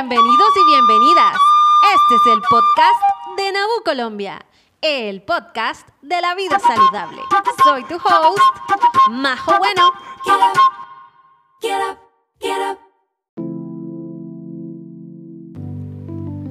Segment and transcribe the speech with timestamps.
[0.00, 1.36] Bienvenidos y bienvenidas.
[1.96, 3.02] Este es el podcast
[3.36, 4.46] de Nabu Colombia,
[4.80, 7.20] el podcast de la vida saludable.
[7.64, 8.38] Soy tu host,
[9.10, 9.90] Majo Bueno.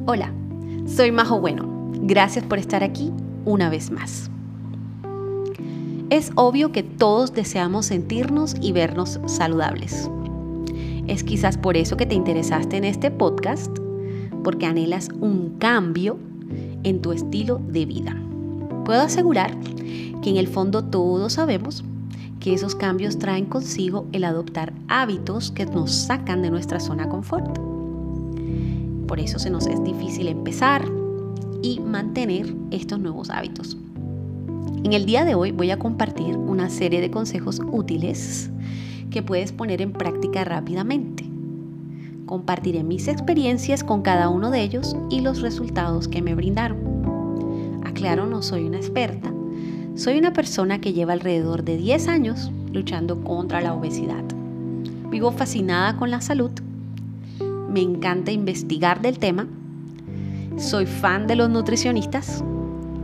[0.07, 0.33] Hola,
[0.85, 1.63] soy Majo Bueno.
[2.01, 3.13] Gracias por estar aquí
[3.45, 4.29] una vez más.
[6.09, 10.09] Es obvio que todos deseamos sentirnos y vernos saludables.
[11.07, 13.75] Es quizás por eso que te interesaste en este podcast,
[14.43, 16.17] porque anhelas un cambio
[16.83, 18.21] en tu estilo de vida.
[18.83, 19.57] Puedo asegurar
[20.21, 21.85] que en el fondo todos sabemos
[22.41, 27.09] que esos cambios traen consigo el adoptar hábitos que nos sacan de nuestra zona de
[27.09, 27.57] confort.
[29.07, 30.83] Por eso se nos es difícil empezar
[31.61, 33.77] y mantener estos nuevos hábitos.
[34.83, 38.51] En el día de hoy voy a compartir una serie de consejos útiles
[39.09, 41.25] que puedes poner en práctica rápidamente.
[42.25, 47.81] Compartiré mis experiencias con cada uno de ellos y los resultados que me brindaron.
[47.85, 49.31] Aclaro, no soy una experta.
[49.95, 54.23] Soy una persona que lleva alrededor de 10 años luchando contra la obesidad.
[55.09, 56.51] Vivo fascinada con la salud.
[57.69, 59.47] Me encanta investigar del tema.
[60.57, 62.43] Soy fan de los nutricionistas.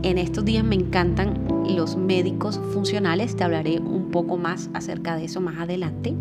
[0.04, 3.36] En estos días me encantan los médicos funcionales.
[3.36, 6.14] Te hablaré un poco más acerca de eso más adelante.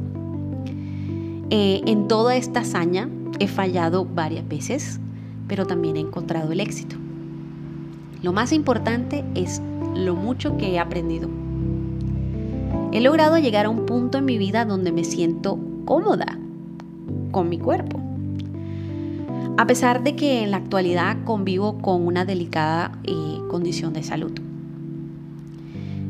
[1.50, 3.09] Eh, en toda esta hazaña
[3.40, 5.02] he fallado varias veces,
[5.50, 6.95] pero también he encontrado el éxito.
[8.22, 9.62] Lo más importante es
[9.95, 11.28] lo mucho que he aprendido.
[12.94, 16.40] He logrado llegar a un punto en mi vida donde me siento cómoda
[17.31, 18.12] con mi cuerpo.
[19.56, 24.32] A pesar de que en la actualidad convivo con una delicada eh, condición de salud.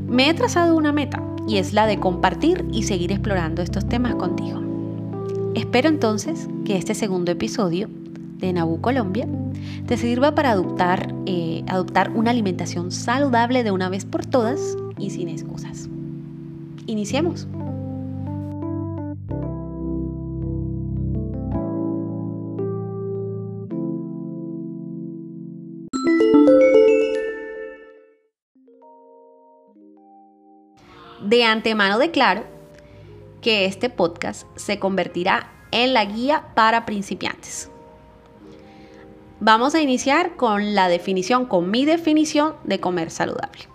[0.07, 4.15] Me he trazado una meta y es la de compartir y seguir explorando estos temas
[4.15, 4.61] contigo.
[5.55, 7.89] Espero entonces que este segundo episodio
[8.37, 9.27] de Nabu Colombia
[9.87, 10.55] te sirva para
[11.25, 15.89] eh, adoptar una alimentación saludable de una vez por todas y sin excusas.
[16.87, 17.45] Iniciemos.
[31.33, 32.43] De antemano declaro
[33.41, 37.71] que este podcast se convertirá en la guía para principiantes.
[39.39, 43.67] Vamos a iniciar con la definición, con mi definición de comer saludable.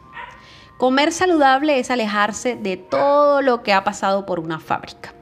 [0.77, 5.13] Comer saludable es alejarse de todo lo que ha pasado por una fábrica.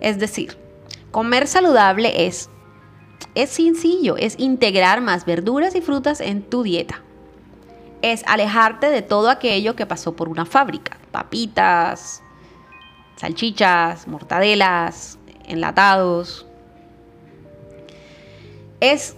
[0.00, 0.58] Es decir,
[1.12, 2.50] comer saludable es,
[3.36, 7.04] es sencillo, es integrar más verduras y frutas en tu dieta.
[8.02, 10.97] Es alejarte de todo aquello que pasó por una fábrica.
[11.08, 12.22] Papitas,
[13.16, 16.46] salchichas, mortadelas, enlatados.
[18.80, 19.16] Es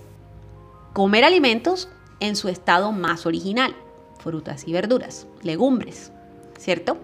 [0.93, 1.89] comer alimentos
[2.21, 3.75] en su estado más original,
[4.19, 6.13] frutas y verduras, legumbres,
[6.59, 6.99] ¿cierto?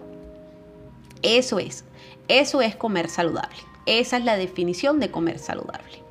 [1.21, 1.85] Eso es,
[2.27, 3.57] eso es comer saludable.
[3.85, 6.03] Esa es la definición de comer saludable.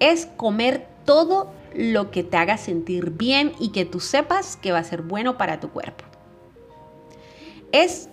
[0.00, 4.78] Es comer todo lo que te haga sentir bien y que tú sepas que va
[4.78, 6.04] a ser bueno para tu cuerpo.
[7.72, 8.08] Es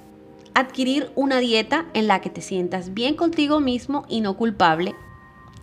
[0.54, 4.96] adquirir una dieta en la que te sientas bien contigo mismo y no culpable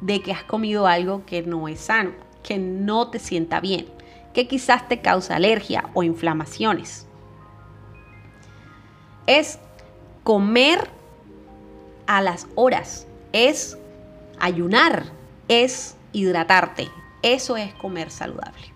[0.01, 2.13] de que has comido algo que no es sano,
[2.43, 3.87] que no te sienta bien,
[4.35, 7.07] que quizás te causa alergia o inflamaciones.
[9.27, 9.59] Es
[10.23, 10.91] comer
[12.07, 13.79] a las horas, es
[14.39, 15.05] ayunar,
[15.49, 16.89] es hidratarte.
[17.23, 18.73] Eso es comer saludable.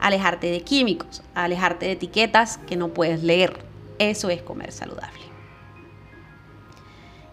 [0.00, 3.71] Alejarte de químicos, alejarte de etiquetas que no puedes leer.
[3.98, 5.20] Eso es comer saludable.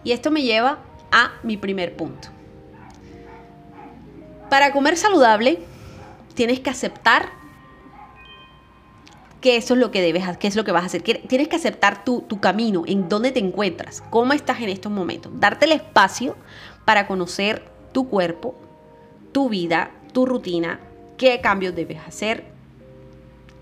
[0.04, 0.78] Y esto me lleva
[1.12, 2.28] a mi primer punto.
[4.48, 5.60] Para comer saludable,
[6.34, 7.28] tienes que aceptar
[9.40, 11.02] que eso es lo que debes, que es lo que vas a hacer.
[11.02, 15.32] Tienes que aceptar tu, tu camino, en dónde te encuentras, cómo estás en estos momentos.
[15.36, 16.36] Darte el espacio
[16.84, 18.54] para conocer tu cuerpo,
[19.32, 20.80] tu vida, tu rutina,
[21.16, 22.44] qué cambios debes hacer,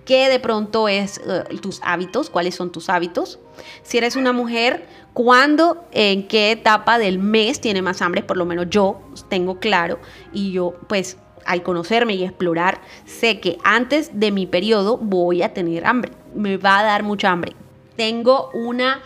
[0.09, 3.39] qué de pronto es eh, tus hábitos, cuáles son tus hábitos.
[3.83, 8.47] Si eres una mujer, cuándo, en qué etapa del mes tiene más hambre, por lo
[8.47, 9.99] menos yo tengo claro
[10.33, 15.53] y yo pues al conocerme y explorar, sé que antes de mi periodo voy a
[15.53, 17.53] tener hambre, me va a dar mucha hambre.
[17.95, 19.03] Tengo una...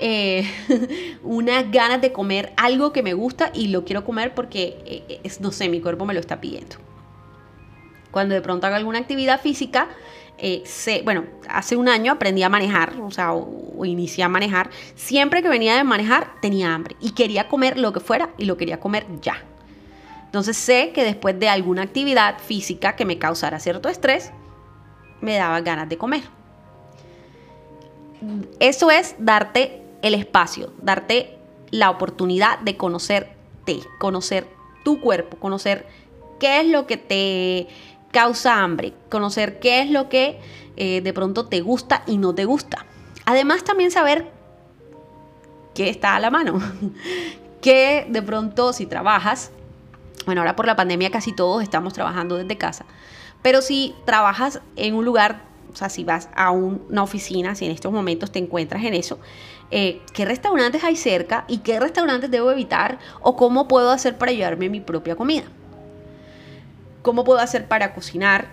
[0.00, 0.48] Eh,
[1.24, 5.50] unas ganas de comer algo que me gusta y lo quiero comer porque, eh, no
[5.50, 6.76] sé, mi cuerpo me lo está pidiendo.
[8.12, 9.88] Cuando de pronto hago alguna actividad física,
[10.38, 14.70] eh, bueno, hace un año aprendí a manejar, o sea, o, inicié a manejar.
[14.94, 18.56] Siempre que venía de manejar tenía hambre y quería comer lo que fuera y lo
[18.56, 19.42] quería comer ya.
[20.24, 24.30] Entonces sé que después de alguna actividad física que me causara cierto estrés,
[25.20, 26.22] me daba ganas de comer.
[28.60, 31.38] Eso es darte el espacio, darte
[31.70, 34.48] la oportunidad de conocerte, conocer
[34.84, 35.86] tu cuerpo, conocer
[36.38, 37.68] qué es lo que te
[38.10, 40.40] causa hambre, conocer qué es lo que
[40.76, 42.86] eh, de pronto te gusta y no te gusta.
[43.26, 44.30] Además también saber
[45.74, 46.60] qué está a la mano,
[47.60, 49.50] que de pronto si trabajas,
[50.26, 52.86] bueno, ahora por la pandemia casi todos estamos trabajando desde casa,
[53.42, 57.72] pero si trabajas en un lugar, o sea, si vas a una oficina, si en
[57.72, 59.18] estos momentos te encuentras en eso,
[59.70, 64.32] eh, qué restaurantes hay cerca y qué restaurantes debo evitar o cómo puedo hacer para
[64.32, 65.44] llevarme mi propia comida.
[67.02, 68.48] ¿Cómo puedo hacer para cocinar,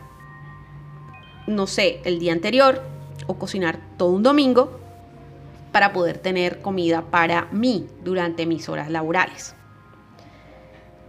[1.47, 2.81] no sé, el día anterior
[3.27, 4.79] o cocinar todo un domingo
[5.71, 9.55] para poder tener comida para mí durante mis horas laborales?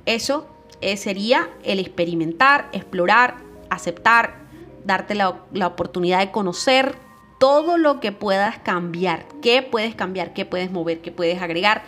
[0.06, 0.46] Eso
[0.80, 3.36] eh, sería el experimentar, explorar,
[3.70, 4.36] aceptar,
[4.84, 6.96] darte la, la oportunidad de conocer
[7.38, 11.82] todo lo que puedas cambiar, qué puedes cambiar, qué puedes mover, qué puedes agregar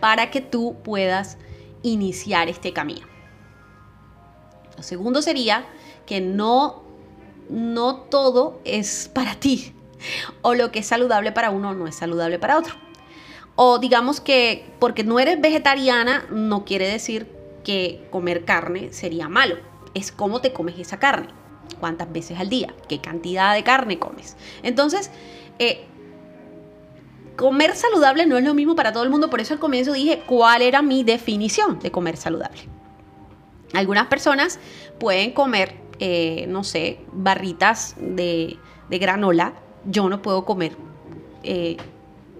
[0.00, 1.38] para que tú puedas
[1.82, 3.11] iniciar este camino.
[4.82, 5.66] Segundo sería
[6.06, 6.82] que no,
[7.48, 9.74] no todo es para ti.
[10.42, 12.74] O lo que es saludable para uno no es saludable para otro.
[13.54, 17.28] O digamos que porque no eres vegetariana no quiere decir
[17.64, 19.56] que comer carne sería malo.
[19.94, 21.28] Es cómo te comes esa carne.
[21.78, 22.74] Cuántas veces al día.
[22.88, 24.36] Qué cantidad de carne comes.
[24.62, 25.10] Entonces,
[25.58, 25.84] eh,
[27.36, 29.30] comer saludable no es lo mismo para todo el mundo.
[29.30, 32.62] Por eso al comienzo dije cuál era mi definición de comer saludable.
[33.72, 34.58] Algunas personas
[34.98, 38.58] pueden comer, eh, no sé, barritas de,
[38.90, 39.54] granola.
[39.84, 40.72] Yo no puedo comer
[41.42, 41.76] eh,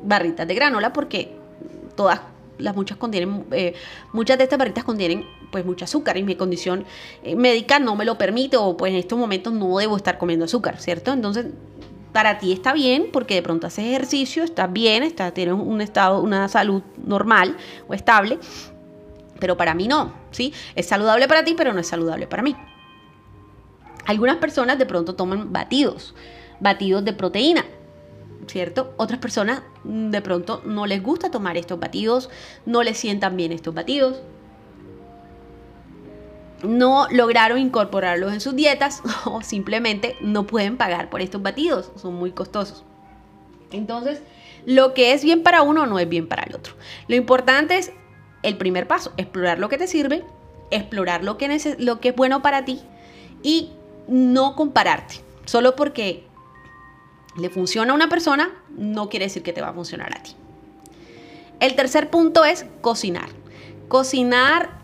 [0.03, 1.35] barritas de granola porque
[1.97, 2.21] todas
[2.59, 3.75] las muchas contienen, eh,
[4.13, 6.85] muchas de estas barritas contienen pues mucho azúcar y mi condición
[7.37, 10.81] médica no me lo permite o pues en estos momentos no debo estar comiendo azúcar,
[10.81, 11.13] ¿cierto?
[11.13, 11.47] Entonces
[12.13, 16.21] para ti está bien porque de pronto haces ejercicio, estás bien, estás, tienes un estado,
[16.21, 17.57] una salud normal
[17.89, 18.39] o estable,
[19.43, 20.55] pero para mí no, ¿sí?
[20.77, 22.55] Es saludable para ti, pero no es saludable para mí.
[24.07, 26.15] Algunas personas de pronto toman batidos,
[26.61, 27.65] batidos de proteína,
[28.47, 28.95] ¿cierto?
[28.99, 32.31] Otras personas mm, de pronto no les gusta tomar estos batidos,
[32.67, 34.23] no les sientan bien estos batidos,
[36.63, 42.15] no lograron incorporarlos en sus dietas o simplemente no pueden pagar por estos batidos, son
[42.15, 42.85] muy costosos.
[43.73, 44.23] Entonces,
[44.67, 46.75] lo que es bien para uno no es bien para el otro.
[47.09, 47.91] Lo importante es
[48.43, 50.25] el primer paso, explorar lo que te sirve,
[50.71, 51.49] explorar lo que,
[52.01, 52.81] que es bueno para ti
[53.43, 53.71] y
[54.09, 55.17] no compararte.
[55.45, 56.25] Solo porque
[57.37, 60.33] le funciona a una persona, no quiere decir que te va a funcionar a ti.
[61.61, 63.29] El tercer punto es cocinar.
[63.89, 64.81] Cocinar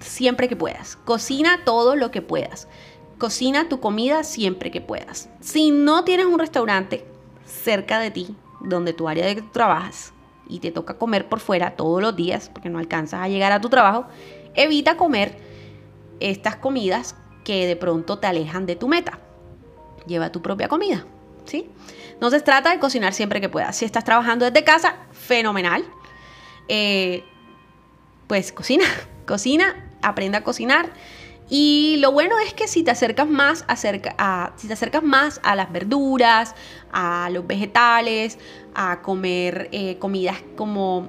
[0.00, 0.96] siempre que puedas.
[0.96, 2.68] Cocina todo lo que puedas.
[3.18, 5.28] Cocina tu comida siempre que puedas.
[5.40, 7.06] Si no tienes un restaurante
[7.44, 10.12] cerca de ti, donde tu área de trabajas,
[10.48, 13.60] y te toca comer por fuera todos los días porque no alcanzas a llegar a
[13.60, 14.06] tu trabajo,
[14.54, 15.36] evita comer
[16.20, 19.18] estas comidas que de pronto te alejan de tu meta.
[20.06, 21.04] Lleva tu propia comida,
[21.44, 21.68] ¿sí?
[22.12, 23.76] Entonces trata de cocinar siempre que puedas.
[23.76, 25.84] Si estás trabajando desde casa, fenomenal.
[26.68, 27.24] Eh,
[28.26, 28.84] pues cocina,
[29.26, 30.90] cocina, aprende a cocinar
[31.48, 33.76] y lo bueno es que si te acercas más a,
[34.56, 36.54] si te acercas más a las verduras,
[36.92, 38.38] a los vegetales,
[38.74, 41.08] a comer eh, comidas como,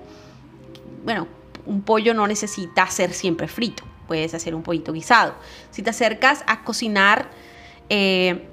[1.03, 1.27] bueno,
[1.65, 5.33] un pollo no necesita ser siempre frito, puedes hacer un pollito guisado.
[5.71, 7.31] Si te acercas a cocinar,
[7.89, 8.47] eh,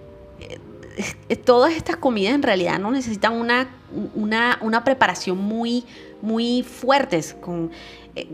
[1.29, 3.69] eh, todas estas comidas en realidad no necesitan una,
[4.15, 5.85] una, una preparación muy,
[6.23, 7.35] muy fuertes.
[7.35, 7.71] Con,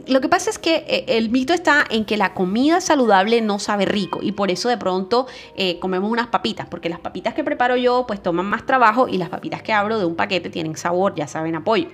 [0.06, 3.58] lo que pasa es que eh, el mito está en que la comida saludable no
[3.58, 7.44] sabe rico y por eso de pronto eh, comemos unas papitas, porque las papitas que
[7.44, 10.76] preparo yo pues toman más trabajo y las papitas que abro de un paquete tienen
[10.76, 11.88] sabor, ya saben apoyo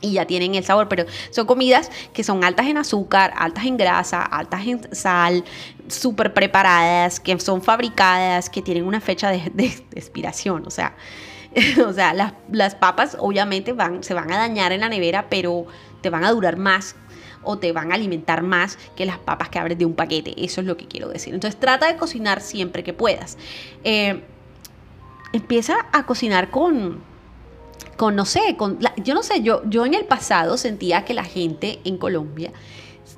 [0.00, 3.76] y ya tienen el sabor, pero son comidas que son altas en azúcar, altas en
[3.76, 5.44] grasa, altas en sal,
[5.88, 9.42] súper preparadas, que son fabricadas, que tienen una fecha de,
[9.94, 10.96] expiración, o sea,
[11.86, 15.66] o sea las, las, papas obviamente van, se van a dañar en la nevera, pero
[16.04, 16.96] te van a durar más
[17.42, 20.34] o te van a alimentar más que las papas que abres de un paquete.
[20.44, 21.32] Eso es lo que quiero decir.
[21.32, 23.38] Entonces trata de cocinar siempre que puedas.
[23.84, 24.22] Eh,
[25.32, 27.00] empieza a cocinar con,
[27.96, 31.24] con no sé, con yo no sé, yo, yo en el pasado sentía que la
[31.24, 32.52] gente en Colombia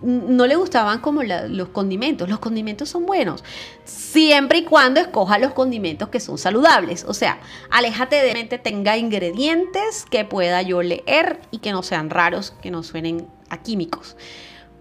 [0.07, 2.29] no le gustaban como los condimentos.
[2.29, 3.43] Los condimentos son buenos,
[3.85, 7.05] siempre y cuando escoja los condimentos que son saludables.
[7.05, 12.11] O sea, aléjate de mente tenga ingredientes que pueda yo leer y que no sean
[12.11, 14.17] raros, que no suenen a químicos.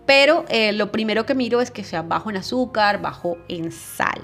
[0.05, 4.21] Pero eh, lo primero que miro es que sea bajo en azúcar, bajo en sal.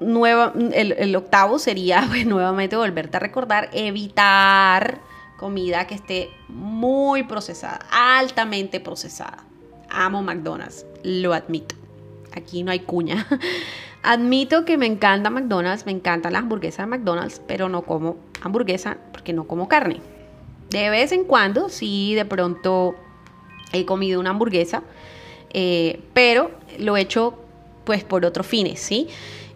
[0.00, 5.02] Nueva, el, octavo sería pues, nuevamente volverte a recordar, evitar
[5.36, 9.44] comida que esté muy procesada, altamente procesada.
[9.90, 11.74] Amo McDonald's, lo admito.
[12.32, 13.26] Aquí no hay cuña.
[14.02, 18.98] Admito que me encanta McDonald's, me encantan las hamburguesas de McDonald's, pero no como hamburguesa
[19.12, 20.00] porque no como carne.
[20.68, 22.96] De vez en cuando, sí, de pronto
[23.72, 24.82] he comido una hamburguesa,
[25.54, 27.38] eh, pero lo he hecho
[27.84, 29.08] pues por otros fines, ¿sí?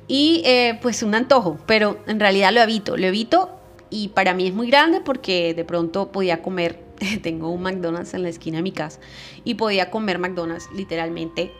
[0.07, 3.58] Y eh, pues un antojo, pero en realidad lo evito, lo evito
[3.91, 6.85] y para mí es muy grande porque de pronto podía comer,
[7.23, 9.01] tengo un McDonald's en la esquina de mi casa
[9.45, 11.53] y podía comer McDonald's literalmente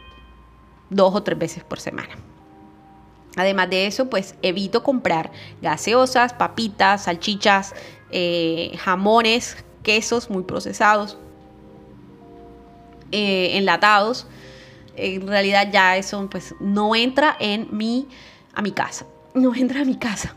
[0.91, 2.17] dos o tres veces por semana.
[3.37, 5.31] Además de eso, pues evito comprar
[5.63, 7.75] gaseosas, papitas, salchichas,
[8.11, 11.19] eh, jamones, quesos muy procesados,
[13.13, 14.27] eh, enlatados.
[14.97, 18.09] En realidad ya eso pues no entra en mi,
[18.55, 19.07] a mi casa.
[19.35, 20.35] No entra a mi casa.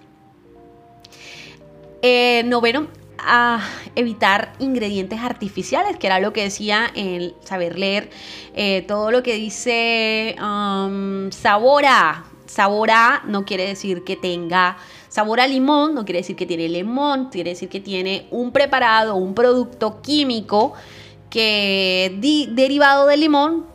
[2.01, 2.88] Eh, noveno,
[3.20, 3.60] a
[3.96, 8.10] evitar ingredientes artificiales, que era lo que decía en saber leer
[8.55, 11.29] eh, todo lo que dice um.
[11.31, 14.77] Sabor a no quiere decir que tenga
[15.08, 19.15] sabor a limón, no quiere decir que tiene limón, quiere decir que tiene un preparado,
[19.15, 20.74] un producto químico
[21.29, 22.17] que
[22.51, 23.65] derivado del limón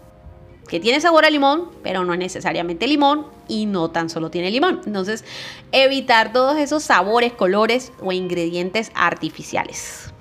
[0.68, 4.50] que tiene sabor a limón, pero no es necesariamente limón y no tan solo tiene
[4.50, 4.80] limón.
[4.86, 5.24] Entonces,
[5.72, 10.12] evitar todos esos sabores, colores o ingredientes artificiales.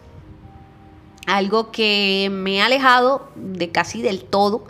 [1.27, 4.65] Algo que me ha alejado de casi del todo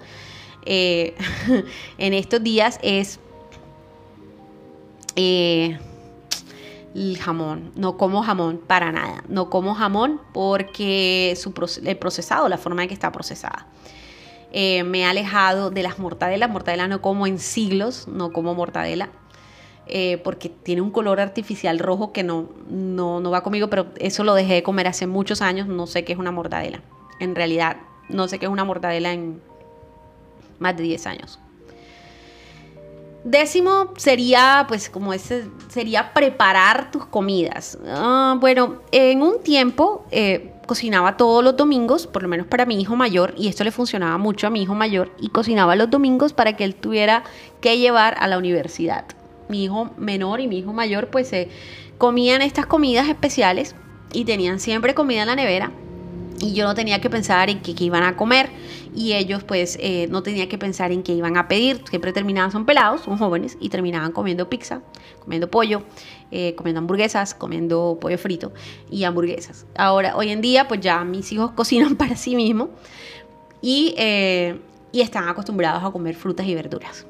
[0.65, 1.15] eh,
[1.97, 3.19] en estos días es
[5.15, 5.77] eh,
[6.95, 7.71] el jamón.
[7.75, 9.23] No como jamón para nada.
[9.27, 13.67] No como jamón porque su, el procesado, la forma en que está procesada.
[14.57, 16.49] Eh, me he alejado de las mortadelas.
[16.49, 19.09] Mortadela no como en siglos, no como mortadela.
[19.85, 24.23] Eh, porque tiene un color artificial rojo que no, no, no va conmigo, pero eso
[24.23, 25.67] lo dejé de comer hace muchos años.
[25.67, 26.79] No sé qué es una mortadela.
[27.19, 27.75] En realidad,
[28.07, 29.41] no sé qué es una mortadela en
[30.59, 31.37] más de 10 años.
[33.25, 37.75] Décimo sería, pues, como ese, sería preparar tus comidas.
[37.87, 42.79] Ah, bueno, en un tiempo eh, cocinaba todos los domingos, por lo menos para mi
[42.79, 46.33] hijo mayor, y esto le funcionaba mucho a mi hijo mayor, y cocinaba los domingos
[46.33, 47.23] para que él tuviera
[47.61, 49.05] que llevar a la universidad.
[49.49, 51.49] Mi hijo menor y mi hijo mayor, pues, se
[51.97, 53.73] comían estas comidas especiales
[54.13, 55.71] y tenían siempre comida en la nevera
[56.39, 58.49] y yo no tenía que pensar en qué, iban a comer
[58.93, 62.51] y ellos pues eh, no tenía que pensar en qué iban a pedir, siempre terminaban,
[62.51, 64.81] son pelados, son jóvenes y terminaban comiendo pizza,
[65.19, 65.83] comiendo pollo,
[66.31, 68.53] eh, comiendo hamburguesas, comiendo pollo frito
[68.89, 69.65] y hamburguesas.
[69.75, 72.69] Ahora, hoy en día pues ya mis hijos cocinan para sí mismos
[73.61, 74.59] y, eh,
[74.91, 77.05] y están acostumbrados a comer frutas y verduras.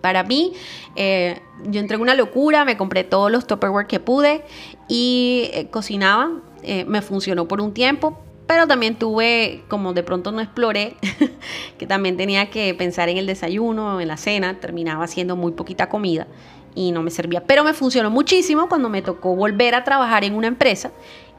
[0.00, 0.52] Para mí,
[0.96, 4.42] yo entré en una locura, me compré todos los Tupperware que pude
[4.88, 10.40] y cocinaba eh, me funcionó por un tiempo, pero también tuve, como de pronto no
[10.40, 10.96] exploré,
[11.78, 15.88] que también tenía que pensar en el desayuno, en la cena, terminaba haciendo muy poquita
[15.88, 16.26] comida
[16.74, 17.44] y no me servía.
[17.44, 20.92] Pero me funcionó muchísimo cuando me tocó volver a trabajar en una empresa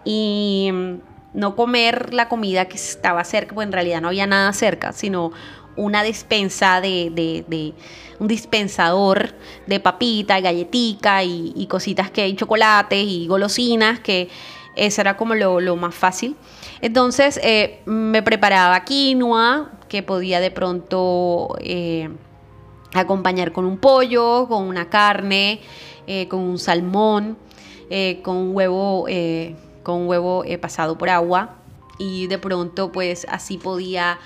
[0.04, 0.94] y mm,
[1.34, 5.32] no comer la comida que estaba cerca, pues en realidad no había nada cerca, sino
[5.76, 7.74] una despensa de,
[8.20, 9.30] un dispensador
[9.66, 14.30] de papita, galletica y, y cositas que hay, chocolates y golosinas que
[14.76, 16.36] eso era como lo, más fácil.
[16.82, 22.10] Entonces eh, me preparaba quinoa, que podía de pronto eh,
[22.94, 25.62] acompañar con un pollo, con una carne,
[26.08, 27.38] eh, con un salmón,
[28.24, 29.06] con un huevo,
[29.84, 31.58] con un huevo pasado por agua.
[32.00, 34.18] Y de pronto pues así podía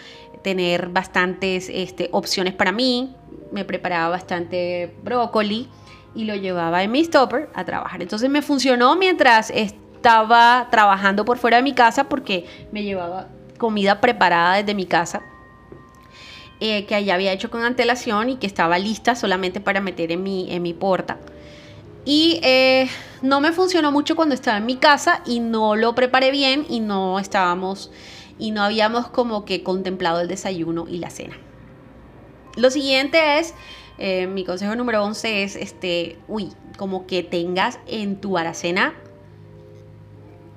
[0.42, 3.14] tener bastantes este, opciones para mí.
[3.52, 5.68] Me preparaba bastante brócoli
[6.16, 8.02] y lo llevaba en mi stopper a trabajar.
[8.02, 9.52] Entonces me funcionó mientras
[9.98, 13.28] estaba trabajando por fuera de mi casa porque me llevaba
[13.58, 15.24] comida preparada desde mi casa.
[16.60, 20.24] Eh, que ya había hecho con antelación y que estaba lista solamente para meter en
[20.24, 21.18] mi, en mi porta.
[22.04, 22.90] Y eh,
[23.22, 26.80] no me funcionó mucho cuando estaba en mi casa y no lo preparé bien y
[26.80, 27.92] no estábamos
[28.40, 31.38] y no habíamos como que contemplado el desayuno y la cena.
[32.56, 33.54] Lo siguiente es,
[34.00, 38.96] eh, mi consejo número 11 es, este, uy, como que tengas en tu aracena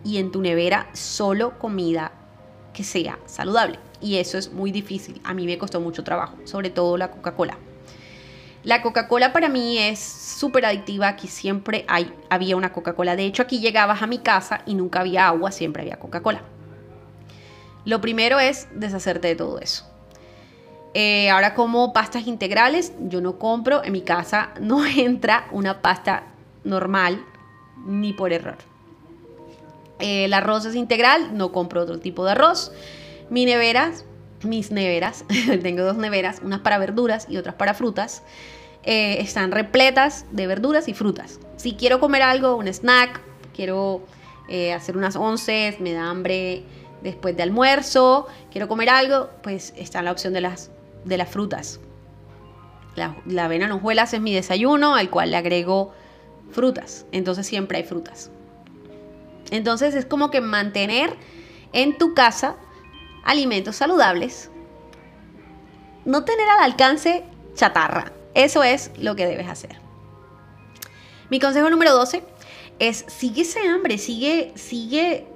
[0.04, 2.12] y en tu nevera solo comida
[2.72, 3.78] que sea saludable.
[4.00, 5.20] Y eso es muy difícil.
[5.24, 7.58] A mí me costó mucho trabajo, sobre todo la Coca-Cola.
[8.62, 11.08] La Coca-Cola para mí es súper adictiva.
[11.08, 13.16] Aquí siempre hay, había una Coca-Cola.
[13.16, 16.42] De hecho, aquí llegabas a mi casa y nunca había agua, siempre había Coca-Cola.
[17.84, 19.86] Lo primero es deshacerte de todo eso.
[20.92, 26.24] Eh, ahora como pastas integrales, yo no compro, en mi casa no entra una pasta
[26.64, 27.24] normal
[27.86, 28.69] ni por error.
[30.00, 32.72] Eh, el arroz es integral, no compro otro tipo de arroz.
[33.28, 33.92] Mi nevera,
[34.42, 35.24] mis neveras,
[35.62, 38.22] tengo dos neveras, unas para verduras y otras para frutas,
[38.82, 41.38] eh, están repletas de verduras y frutas.
[41.56, 43.20] Si quiero comer algo, un snack,
[43.54, 44.02] quiero
[44.74, 46.64] hacer unas once, me da hambre
[47.02, 50.72] después de almuerzo, quiero comer algo, pues está la opción de las
[51.04, 51.80] de las frutas.
[52.96, 55.92] La, la avena en hojuelas es mi desayuno, al cual le agrego
[56.50, 57.06] frutas.
[57.12, 58.30] Entonces siempre hay frutas.
[59.50, 61.16] Entonces es como que mantener
[61.72, 62.56] en tu casa
[63.24, 64.50] alimentos saludables.
[66.04, 68.12] No tener al alcance chatarra.
[68.34, 69.80] Eso es lo que debes hacer.
[71.28, 72.24] Mi consejo número 12
[72.78, 75.26] es sigue ese hambre, sigue, sigue,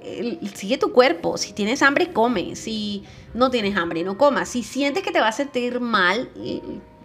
[0.55, 1.37] sigue tu cuerpo.
[1.37, 2.55] Si tienes hambre, come.
[2.55, 3.03] Si
[3.33, 4.49] no tienes hambre, no comas.
[4.49, 6.31] Si sientes que te va a sentir mal,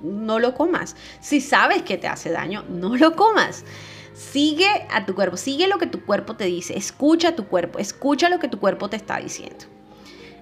[0.03, 0.97] no lo comas.
[1.21, 3.65] Si sabes que te hace daño, no lo comas.
[4.13, 7.79] Sigue a tu cuerpo, sigue lo que tu cuerpo te dice, escucha a tu cuerpo,
[7.79, 9.65] escucha lo que tu cuerpo te está diciendo.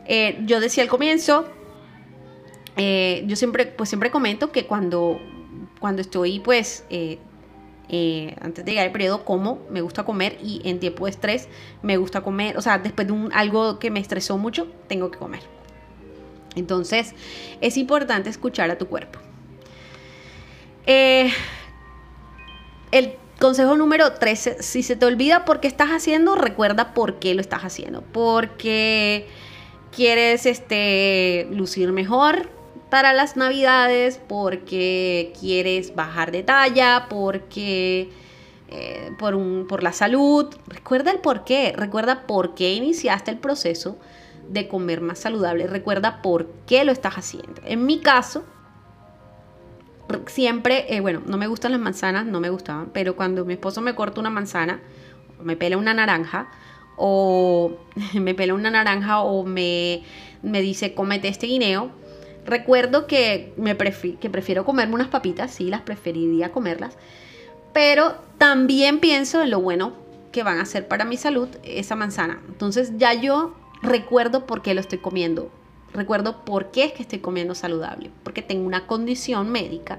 [0.06, 1.46] Eh, yo decía al comienzo,
[2.76, 5.20] eh, yo siempre, pues siempre comento que cuando,
[5.80, 7.18] cuando estoy pues eh,
[8.40, 11.48] antes de llegar al periodo como, me gusta comer y en tiempo de estrés
[11.82, 15.18] me gusta comer, o sea, después de un, algo que me estresó mucho, tengo que
[15.18, 15.42] comer.
[16.56, 17.14] Entonces,
[17.60, 19.20] es importante escuchar a tu cuerpo.
[20.86, 27.34] El consejo número 13, si se te olvida por qué estás haciendo, recuerda por qué
[27.34, 28.02] lo estás haciendo.
[28.02, 29.26] Porque
[29.90, 32.48] quieres este, lucir mejor,
[32.90, 38.10] para las navidades, porque quieres bajar de talla, porque
[38.68, 40.46] eh, por, un, por la salud.
[40.66, 43.98] Recuerda el por qué, recuerda por qué iniciaste el proceso
[44.48, 47.60] de comer más saludable, recuerda por qué lo estás haciendo.
[47.64, 48.44] En mi caso,
[50.26, 53.80] siempre, eh, bueno, no me gustan las manzanas, no me gustaban, pero cuando mi esposo
[53.80, 54.80] me corta una manzana,
[55.42, 56.48] me pela una naranja,
[56.96, 57.76] o
[58.14, 60.02] me pela una naranja, o me,
[60.42, 61.92] me dice, cómete este guineo,
[62.48, 66.96] Recuerdo que, me que prefiero comerme unas papitas, sí, las preferiría comerlas,
[67.74, 69.92] pero también pienso en lo bueno
[70.32, 72.40] que van a hacer para mi salud esa manzana.
[72.48, 75.50] Entonces ya yo recuerdo por qué lo estoy comiendo,
[75.92, 79.98] recuerdo por qué es que estoy comiendo saludable, porque tengo una condición médica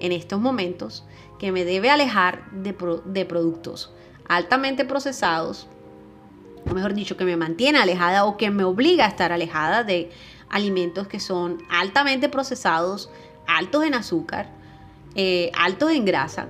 [0.00, 1.04] en estos momentos
[1.38, 2.72] que me debe alejar de,
[3.24, 3.92] productos
[4.28, 5.66] altamente procesados,
[6.68, 10.10] o mejor dicho, que me mantiene alejada o que me obliga a estar alejada de
[10.50, 13.10] alimentos que son altamente procesados,
[13.46, 14.50] altos en azúcar,
[15.14, 16.48] eh, altos en grasa.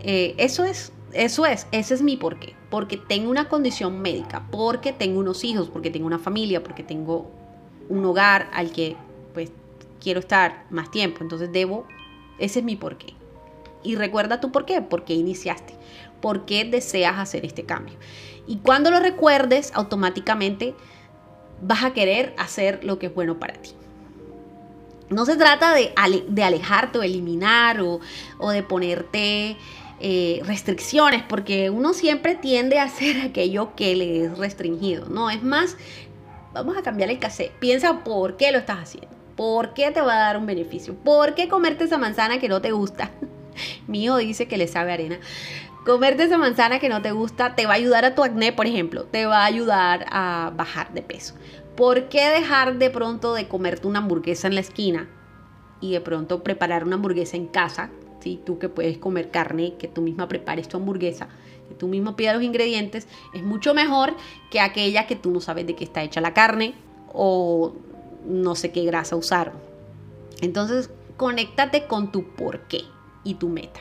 [0.00, 2.54] Eh, eso es, eso es, ese es mi porqué.
[2.70, 7.30] Porque tengo una condición médica, porque tengo unos hijos, porque tengo una familia, porque tengo
[7.92, 8.96] un hogar al que
[9.34, 9.50] pues
[10.00, 11.18] quiero estar más tiempo.
[11.20, 11.86] Entonces debo,
[12.38, 13.14] ese es mi porqué.
[13.82, 15.74] Y recuerda tu por qué, por qué iniciaste,
[16.20, 17.94] por qué deseas hacer este cambio.
[18.46, 20.74] Y cuando lo recuerdes, automáticamente
[21.60, 23.70] vas a querer hacer lo que es bueno para ti.
[25.10, 25.92] No se trata de,
[26.42, 28.00] alejarte o eliminar o,
[28.50, 29.58] de ponerte
[30.00, 35.10] eh, restricciones, porque uno siempre tiende a hacer aquello que le es restringido.
[35.10, 35.76] No, es más,
[36.52, 37.52] vamos a cambiar el cassette.
[37.58, 39.16] Piensa por qué lo estás haciendo.
[39.36, 40.94] ¿Por qué te va a dar un beneficio?
[40.94, 43.10] ¿Por qué comerte esa manzana que no te gusta?
[43.86, 45.18] Mi dice que le sabe arena.
[45.84, 48.66] Comerte esa manzana que no te gusta te va a ayudar a tu acné, por
[48.66, 51.34] ejemplo, te va a ayudar a bajar de peso.
[51.76, 55.08] ¿Por qué dejar de pronto de comerte una hamburguesa en la esquina
[55.80, 57.90] y de pronto preparar una hamburguesa en casa?
[58.22, 61.28] Si tú que puedes comer carne, que tú misma prepares tu hamburguesa,
[61.68, 64.14] que tú mismo pidas los ingredientes, es mucho mejor
[64.50, 66.74] que aquella que tú no sabes de qué está hecha la carne
[67.12, 67.72] o
[68.26, 69.52] no sé qué grasa usar.
[70.40, 72.82] Entonces, conéctate con tu por qué
[73.24, 73.80] y tu meta.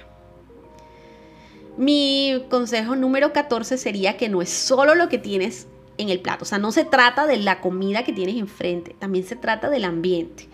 [1.77, 6.43] Mi consejo número 14 sería que no es solo lo que tienes en el plato,
[6.43, 9.85] o sea, no se trata de la comida que tienes enfrente, también se trata del
[9.85, 10.47] ambiente.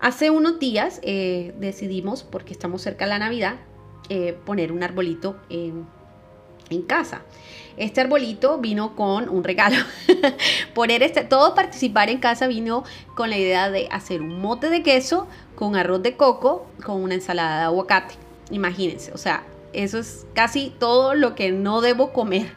[0.00, 3.56] Hace unos días eh, decidimos, porque estamos cerca de la Navidad,
[4.08, 5.86] eh, poner un arbolito en,
[6.86, 7.22] casa.
[7.76, 9.76] Este arbolito vino con un regalo.
[10.74, 12.82] Poner este, todo participar en casa vino
[13.14, 17.14] con la idea de hacer un mote de queso con arroz de coco, con una
[17.14, 18.14] ensalada de aguacate.
[18.50, 22.52] Imagínense, o sea, eso es casi todo lo que no debo comer.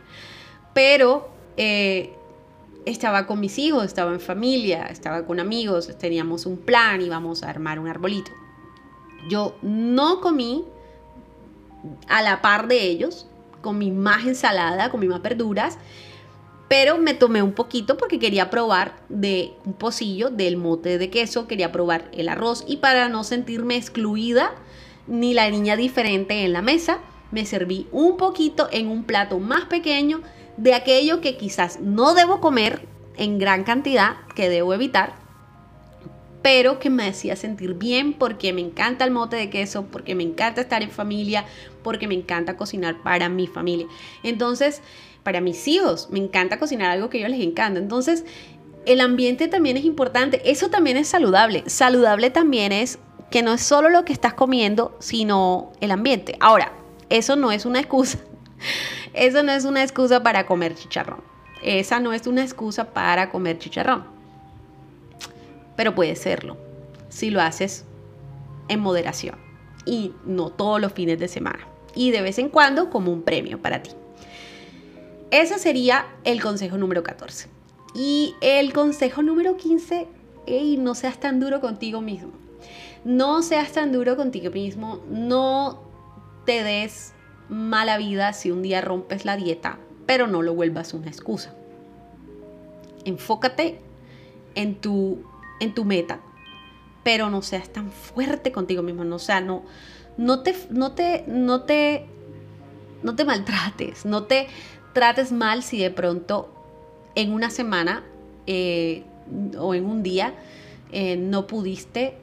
[0.73, 2.13] Pero eh,
[2.91, 7.49] estaba con mis hijos, estaba en familia, estaba con amigos, teníamos un plan, íbamos a
[7.49, 8.31] armar un arbolito.
[9.29, 10.65] Yo no comí
[12.07, 13.27] a la par de ellos,
[13.61, 15.77] con mi más ensalada, con mis más verduras,
[16.67, 21.47] pero me tomé un poquito porque quería probar de un pocillo del mote de queso,
[21.47, 24.53] quería probar el arroz y para no sentirme excluida
[25.07, 26.99] ni la niña diferente en la mesa,
[27.31, 30.21] me serví un poquito en un plato más pequeño
[30.59, 32.81] de aquello que quizás no debo comer
[33.17, 35.13] en gran cantidad, que debo evitar,
[36.41, 40.23] pero que me hacía sentir bien porque me encanta el mote de queso, porque me
[40.23, 41.45] encanta estar en familia,
[41.81, 43.87] porque me encanta cocinar para mi familia.
[44.21, 44.81] Entonces,
[45.23, 47.79] para mis hijos, me encanta cocinar algo que a ellos les encanta.
[47.79, 48.25] Entonces,
[48.85, 51.63] el ambiente también es importante, eso también es saludable.
[51.67, 52.99] Saludable también es
[53.31, 56.35] que no es solo lo que estás comiendo, sino el ambiente.
[56.41, 56.73] Ahora,
[57.09, 58.19] eso no es una excusa.
[59.13, 61.21] Eso no es una excusa para comer chicharrón.
[61.61, 64.05] Esa no es una excusa para comer chicharrón.
[65.75, 66.57] Pero puede serlo
[67.09, 67.85] si lo haces
[68.67, 69.37] en moderación
[69.85, 71.67] y no todos los fines de semana.
[71.95, 73.91] Y de vez en cuando como un premio para ti.
[75.31, 77.49] Ese sería el consejo número 14.
[77.93, 80.07] Y el consejo número 15,
[80.45, 82.31] hey, no seas tan duro contigo mismo.
[83.03, 85.81] No seas tan duro contigo mismo, no
[86.45, 87.13] te des
[87.49, 91.53] mala vida si un día rompes la dieta, pero no lo vuelvas una excusa.
[93.05, 93.79] Enfócate
[94.55, 95.23] en tu,
[95.59, 96.19] en tu meta,
[97.03, 99.63] pero no seas tan fuerte contigo mismo, no, o sea, no,
[100.17, 102.05] no te, no te, no te,
[103.03, 104.47] no te maltrates, no te
[104.93, 106.53] trates mal si de pronto
[107.15, 108.03] en una semana
[108.47, 109.03] eh,
[109.57, 110.33] o en un día
[110.91, 112.17] eh, no pudiste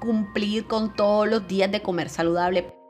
[0.00, 2.81] cumplir con todos los días de comer saludable.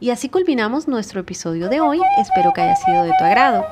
[0.00, 2.00] Y así culminamos nuestro episodio de hoy.
[2.16, 3.66] Espero que haya sido de tu agrado.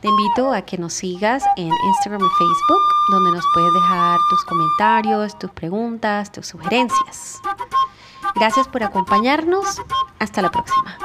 [0.00, 4.44] Te invito a que nos sigas en Instagram y Facebook, donde nos puedes dejar tus
[4.46, 7.38] comentarios, tus preguntas, tus sugerencias.
[8.34, 9.82] Gracias por acompañarnos.
[10.18, 10.96] Hasta la próxima.